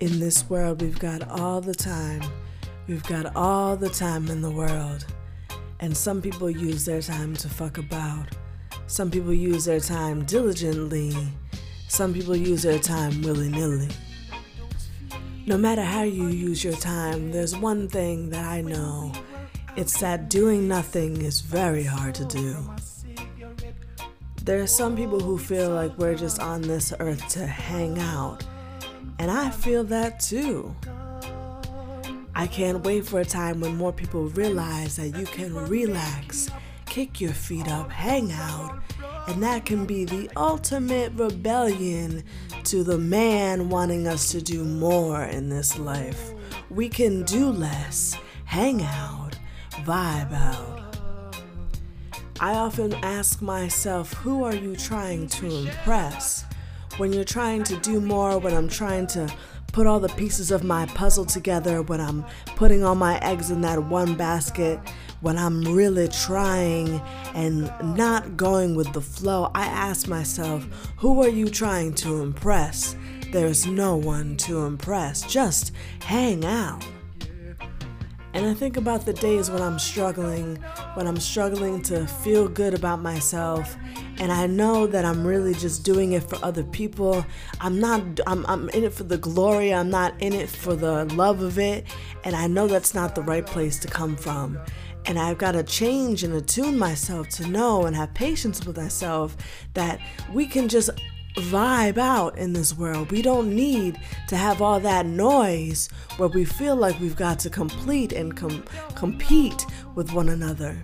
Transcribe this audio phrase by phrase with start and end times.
[0.00, 2.20] In this world, we've got all the time.
[2.88, 5.06] We've got all the time in the world.
[5.78, 8.26] And some people use their time to fuck about.
[8.88, 11.14] Some people use their time diligently.
[11.86, 13.88] Some people use their time willy nilly.
[15.46, 19.12] No matter how you use your time, there's one thing that I know
[19.76, 22.56] it's that doing nothing is very hard to do.
[24.42, 28.44] There are some people who feel like we're just on this earth to hang out
[29.18, 30.74] and I feel that too.
[32.34, 36.50] I can't wait for a time when more people realize that you can relax,
[36.86, 38.80] kick your feet up, hang out,
[39.28, 42.24] and that can be the ultimate rebellion
[42.64, 46.32] to the man wanting us to do more in this life.
[46.70, 49.38] We can do less, hang out,
[49.84, 50.80] vibe out.
[52.40, 56.44] I often ask myself, who are you trying to impress?
[56.96, 59.32] When you're trying to do more, when I'm trying to
[59.72, 62.24] put all the pieces of my puzzle together, when I'm
[62.54, 64.78] putting all my eggs in that one basket,
[65.20, 67.00] when I'm really trying
[67.34, 70.64] and not going with the flow, I ask myself,
[70.96, 72.94] who are you trying to impress?
[73.32, 75.22] There's no one to impress.
[75.22, 76.84] Just hang out.
[78.34, 80.56] And I think about the days when I'm struggling,
[80.94, 83.76] when I'm struggling to feel good about myself,
[84.18, 87.24] and I know that I'm really just doing it for other people.
[87.60, 89.72] I'm not I'm I'm in it for the glory.
[89.72, 91.86] I'm not in it for the love of it,
[92.24, 94.58] and I know that's not the right place to come from.
[95.06, 99.36] And I've got to change and attune myself to know and have patience with myself
[99.74, 100.00] that
[100.32, 100.90] we can just
[101.34, 103.10] vibe out in this world.
[103.10, 107.50] We don't need to have all that noise where we feel like we've got to
[107.50, 110.76] complete and com- compete with one another.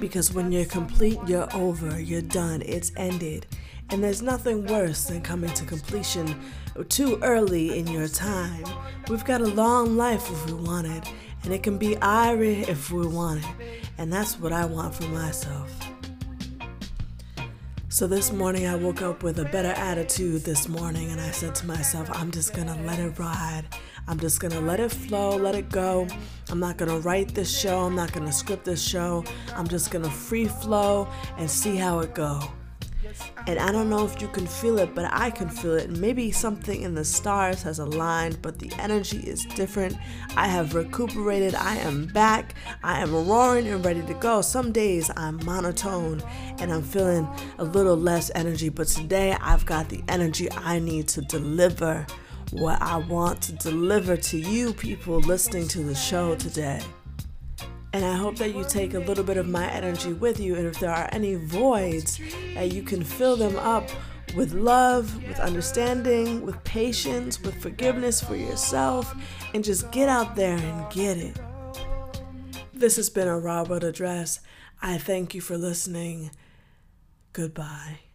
[0.00, 3.46] Because when you're complete, you're over, you're done, it's ended.
[3.90, 6.40] And there's nothing worse than coming to completion
[6.88, 8.64] too early in your time.
[9.08, 11.12] We've got a long life if we want it,
[11.42, 13.88] and it can be irie if we want it.
[13.96, 15.97] And that's what I want for myself.
[17.90, 21.54] So this morning I woke up with a better attitude this morning and I said
[21.54, 23.64] to myself, I'm just gonna let it ride.
[24.06, 26.06] I'm just gonna let it flow, let it go.
[26.50, 29.24] I'm not gonna write this show, I'm not gonna script this show.
[29.56, 32.42] I'm just gonna free flow and see how it go.
[33.46, 35.90] And I don't know if you can feel it, but I can feel it.
[35.90, 39.96] Maybe something in the stars has aligned, but the energy is different.
[40.36, 41.54] I have recuperated.
[41.54, 42.54] I am back.
[42.82, 44.42] I am roaring and ready to go.
[44.42, 46.22] Some days I'm monotone
[46.58, 47.28] and I'm feeling
[47.58, 52.06] a little less energy, but today I've got the energy I need to deliver
[52.50, 56.80] what I want to deliver to you people listening to the show today.
[57.92, 60.56] And I hope that you take a little bit of my energy with you.
[60.56, 62.20] And if there are any voids,
[62.54, 63.88] that you can fill them up
[64.34, 69.14] with love, with understanding, with patience, with forgiveness for yourself,
[69.54, 71.38] and just get out there and get it.
[72.74, 74.40] This has been a Ra World Address.
[74.82, 76.30] I thank you for listening.
[77.32, 78.07] Goodbye.